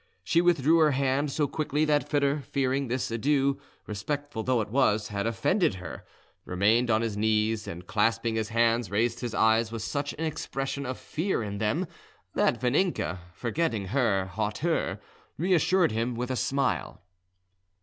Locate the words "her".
0.79-0.93, 5.75-6.03, 13.89-14.25